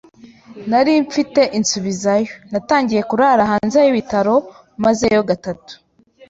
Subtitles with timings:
[0.69, 4.35] nari mfite insubizayo, natangiye kurara hanze y’ibitaro
[4.83, 5.73] mazeyo gatatu